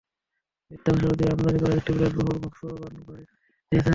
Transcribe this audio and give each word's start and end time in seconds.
মিথ্যা 0.71 0.91
ঘোষণা 0.93 1.13
দিয়ে 1.17 1.31
আমদানি 1.33 1.57
করা 1.59 1.73
একটি 1.75 1.91
বিলাসবহুল 1.93 2.37
ভক্সওয়াগন 2.43 2.93
গাড়ি 2.99 3.03
মালিক 3.07 3.27
ফেরত 3.33 3.65
দিয়েছেন। 3.71 3.89